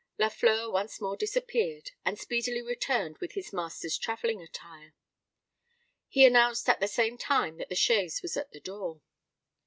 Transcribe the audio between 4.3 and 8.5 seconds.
attire. He announced at the same time that the chaise was